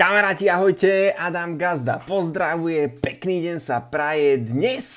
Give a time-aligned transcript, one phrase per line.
[0.00, 4.88] Kamaráti, ahojte, Adam Gazda pozdravuje, pekný deň sa praje dnes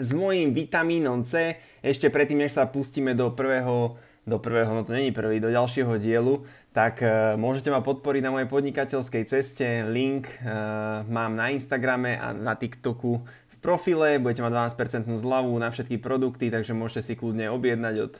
[0.00, 1.60] s mojím vitamínom C.
[1.84, 6.00] Ešte predtým, než sa pustíme do prvého, do prvého, no to není prvý, do ďalšieho
[6.00, 6.40] dielu,
[6.72, 9.84] tak uh, môžete ma podporiť na mojej podnikateľskej ceste.
[9.92, 15.68] Link uh, mám na Instagrame a na TikToku v profile, budete mať 12% zľavu na
[15.68, 18.12] všetky produkty, takže môžete si kľudne objednať od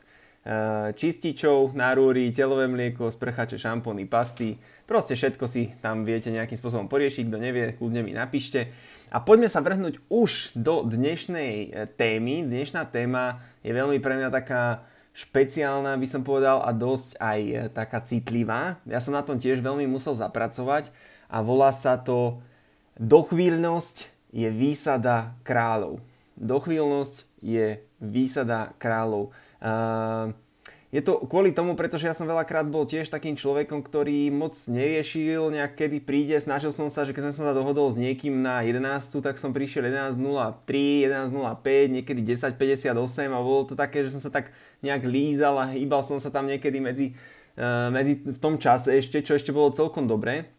[0.47, 4.55] uh, čističov, nárúry, telové mlieko, sprchače, šampóny, pasty,
[4.87, 8.71] Proste všetko si tam viete nejakým spôsobom poriešiť, kto nevie, kľudne mi napíšte.
[9.11, 12.47] A poďme sa vrhnúť už do dnešnej e, témy.
[12.47, 17.55] Dnešná téma je veľmi pre mňa taká špeciálna, by som povedal, a dosť aj e,
[17.75, 18.79] taká citlivá.
[18.87, 20.95] Ja som na tom tiež veľmi musel zapracovať
[21.27, 22.39] a volá sa to
[22.97, 26.01] Dochvíľnosť je výsada kráľov.
[26.41, 29.37] Dochvíľnosť je výsada kráľov.
[29.61, 30.37] Uh,
[30.95, 35.53] je to kvôli tomu, pretože ja som veľakrát bol tiež takým človekom, ktorý moc neriešil
[35.53, 36.39] nejak kedy príde.
[36.39, 39.93] Snažil som sa, že keď som sa dohodol s niekým na 11, tak som prišiel
[39.93, 40.17] 11.03,
[41.11, 42.97] 11.05, niekedy 10.58
[43.29, 46.49] a bolo to také, že som sa tak nejak lízal a hýbal som sa tam
[46.49, 47.13] niekedy medzi,
[47.61, 50.56] uh, medzi v tom čase ešte, čo ešte bolo celkom dobré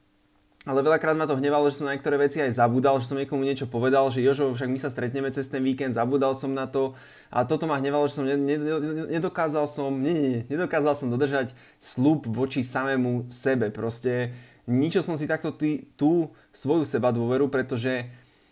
[0.68, 3.48] ale veľakrát ma to hnevalo, že som na niektoré veci aj zabudal, že som niekomu
[3.48, 6.92] niečo povedal, že Jožo, však my sa stretneme cez ten víkend, zabudal som na to
[7.32, 12.68] a toto ma hnevalo, že som nedokázal som, nie, nie, nedokázal som dodržať slub voči
[12.68, 13.72] samému sebe.
[13.72, 14.36] Proste
[14.68, 18.04] ničo som si takto tý, tú svoju seba dôveru, pretože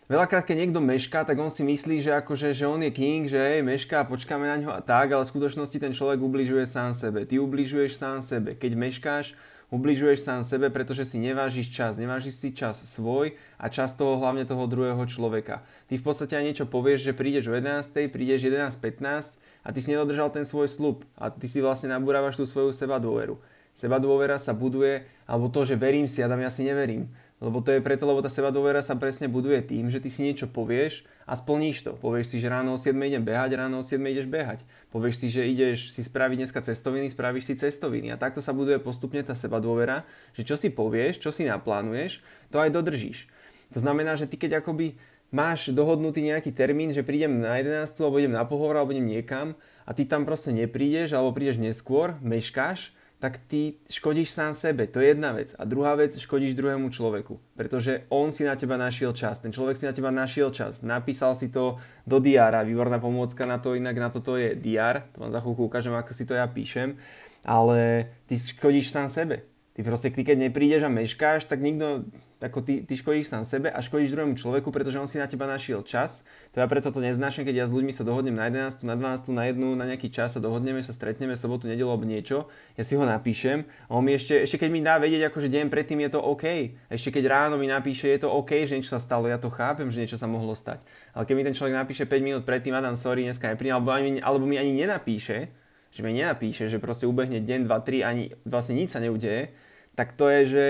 [0.08, 3.36] veľakrát, keď niekto mešká, tak on si myslí, že, akože, že on je king, že
[3.36, 7.28] hej, mešká, počkáme na ňo a tak, ale v skutočnosti ten človek ubližuje sám sebe.
[7.28, 8.56] Ty ubližuješ sám sebe.
[8.56, 9.36] Keď meškáš,
[9.70, 11.98] ubližuješ sám sebe, pretože si nevážiš čas.
[11.98, 15.66] Nevážiš si čas svoj a čas toho hlavne toho druhého človeka.
[15.90, 19.90] Ty v podstate aj niečo povieš, že prídeš o 11, prídeš 11.15 a ty si
[19.90, 23.38] nedodržal ten svoj slub a ty si vlastne nabúravaš tú svoju seba dôveru.
[23.76, 27.12] Seba dôvera sa buduje, alebo to, že verím si, Adam, ja si neverím.
[27.36, 30.24] Lebo to je preto, lebo tá seba dôvera sa presne buduje tým, že ty si
[30.24, 31.92] niečo povieš a splníš to.
[31.98, 34.62] Povieš si, že ráno o 7 idem behať, ráno o 7 ideš behať.
[34.94, 38.14] Povieš si, že ideš si spraviť dneska cestoviny, spravíš si cestoviny.
[38.14, 40.06] A takto sa buduje postupne tá seba dôvera,
[40.38, 42.22] že čo si povieš, čo si naplánuješ,
[42.54, 43.26] to aj dodržíš.
[43.74, 44.94] To znamená, že ty keď akoby
[45.34, 49.58] máš dohodnutý nejaký termín, že prídem na 11 alebo idem na pohovor alebo idem niekam
[49.82, 52.94] a ty tam proste neprídeš alebo prídeš neskôr, meškáš,
[53.26, 54.86] tak ty škodíš sám sebe.
[54.86, 55.50] To je jedna vec.
[55.58, 57.42] A druhá vec, škodíš druhému človeku.
[57.58, 59.42] Pretože on si na teba našiel čas.
[59.42, 60.86] Ten človek si na teba našiel čas.
[60.86, 62.62] Napísal si to do diára.
[62.62, 65.10] Výborná pomôcka na to, inak na toto je diár.
[65.18, 66.94] To vám za chvíľku ukážem, ako si to ja píšem.
[67.42, 69.42] Ale ty škodíš sám sebe.
[69.76, 72.08] Ty proste, ty keď neprídeš a meškáš, tak nikto
[72.40, 75.44] ako ty, ty škodíš sám sebe a škodíš druhému človeku, pretože on si na teba
[75.44, 76.24] našiel čas.
[76.56, 79.36] To ja preto to neznášam, keď ja s ľuďmi sa dohodnem na 11, na 12,
[79.36, 82.48] na jednu, na nejaký čas a dohodneme sa, stretneme sobotu, nedelu alebo niečo.
[82.80, 85.52] Ja si ho napíšem a on mi ešte, ešte keď mi dá vedieť, ako že
[85.52, 86.44] deň predtým je to OK.
[86.88, 89.92] Ešte keď ráno mi napíše, je to OK, že niečo sa stalo, ja to chápem,
[89.92, 90.84] že niečo sa mohlo stať.
[91.12, 94.44] Ale keď mi ten človek napíše 5 minút predtým, Adam, sorry, dneska nepríjem, alebo, alebo
[94.48, 95.52] mi ani nenapíše,
[95.96, 99.56] že mi nenapíše, že proste ubehne deň, 2, 3, ani vlastne nič sa neudeje,
[99.96, 100.66] tak to je, že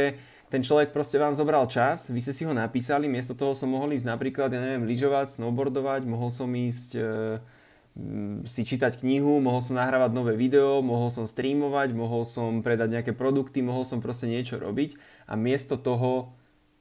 [0.47, 3.99] ten človek proste vám zobral čas, vy ste si ho napísali, miesto toho som mohol
[3.99, 7.03] ísť napríklad, ja neviem, lyžovať, snowboardovať, mohol som ísť e,
[8.47, 13.13] si čítať knihu, mohol som nahrávať nové video, mohol som streamovať, mohol som predať nejaké
[13.17, 14.95] produkty, mohol som proste niečo robiť
[15.27, 16.36] a miesto toho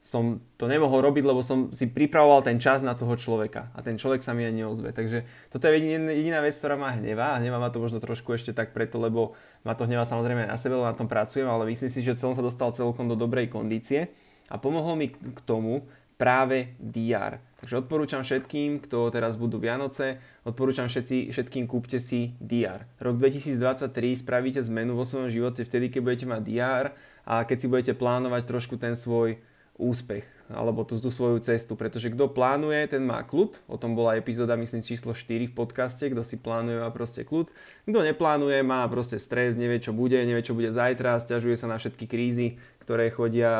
[0.06, 3.98] som to nemohol robiť, lebo som si pripravoval ten čas na toho človeka a ten
[3.98, 4.94] človek sa mi ani neozve.
[4.94, 8.54] Takže toto je jediná, vec, ktorá ma hnevá a hnevá ma to možno trošku ešte
[8.54, 9.34] tak preto, lebo
[9.66, 12.46] ma to hnevá samozrejme na sebe, na tom pracujem, ale myslím si, že celom sa
[12.46, 14.14] dostal celkom do dobrej kondície
[14.54, 15.90] a pomohol mi k tomu
[16.22, 17.42] práve DR.
[17.66, 22.86] Takže odporúčam všetkým, kto teraz budú Vianoce, odporúčam všetci, všetkým kúpte si DR.
[23.02, 23.90] Rok 2023
[24.22, 26.86] spravíte zmenu vo svojom živote vtedy, keď budete mať DR
[27.26, 29.42] a keď si budete plánovať trošku ten svoj
[29.76, 34.14] úspech alebo tú, tú svoju cestu, pretože kto plánuje, ten má kľud, o tom bola
[34.14, 37.50] epizóda myslím číslo 4 v podcaste, kto si plánuje má proste kľud,
[37.90, 41.82] kto neplánuje má proste stres, nevie čo bude, nevie čo bude zajtra, stiažuje sa na
[41.82, 43.52] všetky krízy, ktoré chodia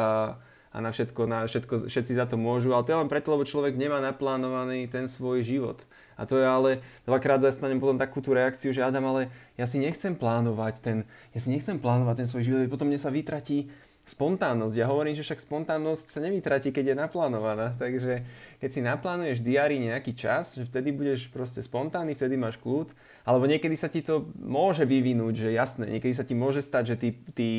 [0.76, 3.48] a na všetko, na všetko, všetci za to môžu, ale to je len preto, lebo
[3.48, 5.80] človek nemá naplánovaný ten svoj život.
[6.20, 9.80] A to je ale, veľakrát zastanem potom takú tú reakciu, že Adam, ale ja si
[9.80, 10.98] nechcem plánovať ten,
[11.32, 13.72] ja si nechcem plánovať ten svoj život, potom mne sa vytratí
[14.06, 14.78] spontánnosť.
[14.78, 17.74] Ja hovorím, že však spontánnosť sa nevytratí, keď je naplánovaná.
[17.82, 18.22] Takže
[18.62, 22.94] keď si naplánuješ diári nejaký čas, že vtedy budeš proste spontánny, vtedy máš kľud,
[23.26, 26.96] alebo niekedy sa ti to môže vyvinúť, že jasné, niekedy sa ti môže stať, že
[27.02, 27.50] ty, ty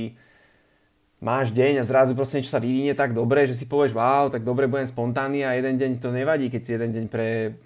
[1.18, 4.44] máš deň a zrazu proste niečo sa vyvinie tak dobre, že si povieš, wow, tak
[4.44, 7.56] dobre budem spontánny a jeden deň to nevadí, keď si jeden deň pre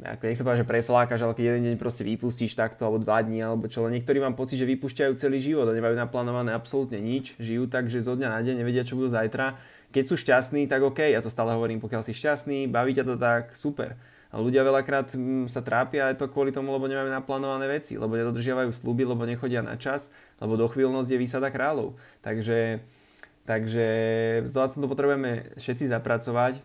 [0.00, 3.20] ako nech sa povedať, že preflákaš, ale keď jeden deň proste vypustíš takto, alebo dva
[3.20, 6.96] dní, alebo čo, len niektorí mám pocit, že vypúšťajú celý život a nemajú naplánované absolútne
[6.96, 9.60] nič, žijú tak, že zo dňa na deň nevedia, čo budú zajtra.
[9.90, 13.16] keď sú šťastní, tak OK, ja to stále hovorím, pokiaľ si šťastný, baví ťa to
[13.20, 13.98] tak, super.
[14.30, 18.14] A ľudia veľakrát mm, sa trápia aj to kvôli tomu, lebo nemajú naplánované veci, lebo
[18.14, 21.98] nedodržiavajú sluby, lebo nechodia na čas, lebo dochvíľnosť je výsada kráľov.
[22.22, 22.78] Takže,
[23.42, 23.88] takže
[24.46, 26.62] to potrebujeme všetci zapracovať.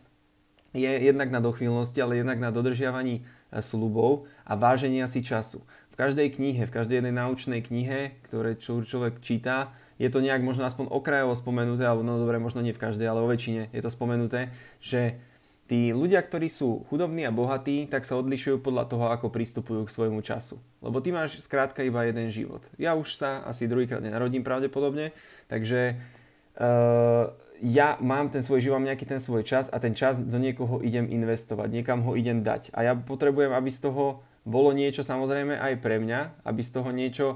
[0.76, 5.64] Je jednak na dochvíľnosti, ale jednak na dodržiavaní e, slubov a váženia si času.
[5.90, 10.68] V každej knihe, v každej jednej naučnej knihe, ktoré človek číta, je to nejak možno
[10.68, 13.88] aspoň okrajovo spomenuté, alebo no dobre, možno nie v každej, ale vo väčšine je to
[13.88, 14.52] spomenuté,
[14.84, 15.16] že
[15.72, 19.94] tí ľudia, ktorí sú chudobní a bohatí, tak sa odlišujú podľa toho, ako pristupujú k
[19.96, 20.60] svojmu času.
[20.84, 22.62] Lebo ty máš skrátka iba jeden život.
[22.76, 25.16] Ja už sa asi druhýkrát nenarodím pravdepodobne,
[25.50, 25.96] takže
[26.60, 27.34] uh,
[27.64, 30.84] ja mám ten svoj život, mám nejaký ten svoj čas a ten čas do niekoho
[30.84, 32.74] idem investovať, niekam ho idem dať.
[32.76, 36.90] A ja potrebujem, aby z toho bolo niečo samozrejme aj pre mňa, aby z toho
[36.92, 37.28] niečo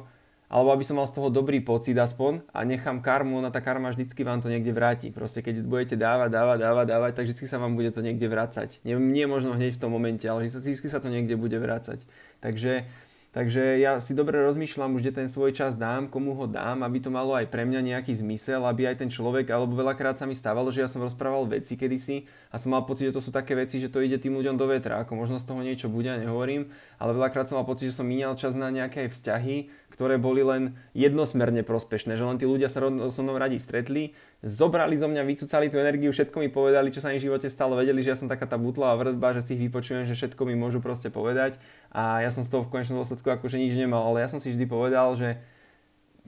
[0.49, 3.93] alebo aby som mal z toho dobrý pocit aspoň a nechám karmu, ona tá karma
[3.93, 5.13] vždycky vám to niekde vráti.
[5.13, 8.81] Proste keď budete dávať, dávať, dávať, dávať, tak vždycky sa vám bude to niekde vrácať.
[8.81, 12.01] Nie, nie možno hneď v tom momente, ale vždycky sa to niekde bude vrácať.
[12.41, 12.89] Takže
[13.29, 16.97] Takže ja si dobre rozmýšľam už, kde ten svoj čas dám, komu ho dám, aby
[16.97, 20.33] to malo aj pre mňa nejaký zmysel, aby aj ten človek, alebo veľakrát sa mi
[20.33, 23.53] stávalo, že ja som rozprával veci kedysi a som mal pocit, že to sú také
[23.53, 26.73] veci, že to ide tým ľuďom do vetra, ako možno z toho niečo bude, nehovorím,
[26.97, 30.73] ale veľakrát som mal pocit, že som míňal čas na nejaké vzťahy, ktoré boli len
[30.97, 35.67] jednosmerne prospešné, že len tí ľudia sa so mnou radi stretli, zobrali zo mňa, vycúcali
[35.67, 38.31] tú energiu, všetko mi povedali, čo sa im v živote stalo, vedeli, že ja som
[38.31, 41.59] taká tá butla vrdba, že si ich vypočujem, že všetko mi môžu proste povedať.
[41.91, 44.55] A ja som z toho v konečnom dôsledku akože nič nemal, ale ja som si
[44.55, 45.43] vždy povedal, že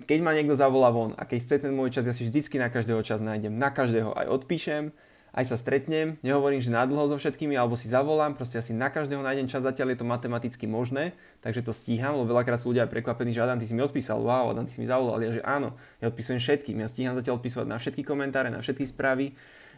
[0.04, 2.68] keď ma niekto zavolá von a keď chce ten môj čas, ja si vždycky na
[2.68, 4.12] každého čas nájdem, na každého.
[4.12, 4.92] Aj odpíšem,
[5.31, 9.24] aj sa stretnem, nehovorím, že nadlho so všetkými, alebo si zavolám, proste asi na každého
[9.24, 13.31] nájdem čas, zatiaľ je to matematicky možné, takže to stíham, lebo veľakrát sú ľudia prekvapení,
[13.31, 15.80] že Adam, ty si mi odpísal, wow, Adam, ty si mi zavolal, ja že áno,
[16.04, 19.31] ja odpisujem všetkým, ja stíham zatiaľ odpisovať na všetky komentáre, na všetky správy,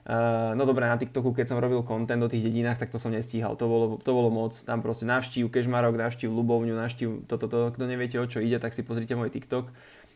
[0.03, 3.15] Uh, no dobré, na TikToku, keď som robil content o tých dedinách, tak to som
[3.15, 4.51] nestíhal, to bolo, to bolo moc.
[4.67, 8.59] Tam proste navštív Kežmarok, navštív Lubovňu, navštív toto, to, to, kto neviete o čo ide,
[8.59, 9.71] tak si pozrite môj TikTok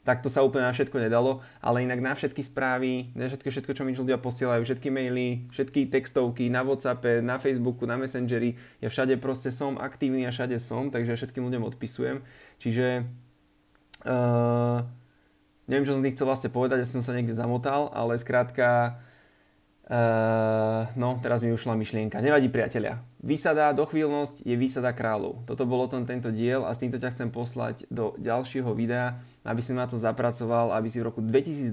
[0.08, 3.72] tak to sa úplne na všetko nedalo, ale inak na všetky správy, na všetko, všetko
[3.76, 8.88] čo mi ľudia posielajú, všetky maily, všetky textovky na Whatsappe, na Facebooku, na Messengeri, ja
[8.88, 12.24] všade proste som aktívny a všade som, takže ja všetkým ľuďom odpisujem.
[12.56, 13.04] Čiže
[14.08, 14.80] uh,
[15.68, 19.04] neviem, čo som tým chcel vlastne povedať, ja som sa niekde zamotal, ale skrátka
[19.88, 22.20] Uh, no, teraz mi ušla myšlienka.
[22.20, 23.00] Nevadí priatelia.
[23.24, 25.48] Výsada, dochvíľnosť je výsada kráľov.
[25.48, 29.16] Toto bolo ten, tento diel a s týmto ťa chcem poslať do ďalšieho videa,
[29.48, 31.72] aby si na to zapracoval, aby si v roku 2022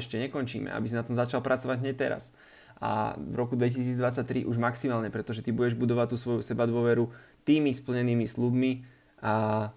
[0.00, 2.32] ešte nekončíme, aby si na tom začal pracovať hneď teraz.
[2.80, 7.12] A v roku 2023 už maximálne, pretože ty budeš budovať tú svoju seba dôveru
[7.44, 8.88] tými splnenými slubmi
[9.20, 9.68] a,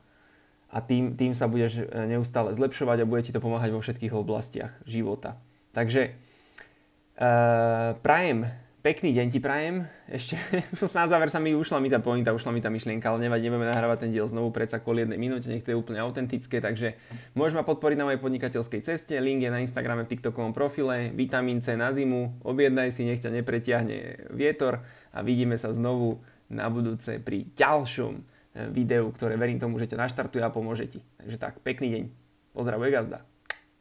[0.72, 4.16] a tým, tým sa budeš e, neustále zlepšovať a bude ti to pomáhať vo všetkých
[4.16, 5.36] oblastiach života.
[5.76, 6.16] Takže
[7.16, 8.44] Uh, prajem,
[8.84, 9.88] pekný deň ti prajem.
[10.12, 10.36] Ešte
[11.00, 13.72] na záver sa mi ušla mi tá pointa, ušla mi tá myšlienka, ale nevadí, nebudeme
[13.72, 17.00] nahrávať ten diel znovu predsa kvôli jednej minúte, nech to je úplne autentické, takže
[17.32, 21.64] môžeš ma podporiť na mojej podnikateľskej ceste, link je na Instagrame v TikTokovom profile, vitamín
[21.64, 24.84] C na zimu, objednaj si, nech ťa nepretiahne vietor
[25.16, 26.20] a vidíme sa znovu
[26.52, 31.00] na budúce pri ďalšom eh, videu, ktoré verím tomu, že ťa naštartuje a pomôže ti.
[31.24, 32.04] Takže tak, pekný deň.
[32.52, 33.35] Pozdravuje gazda.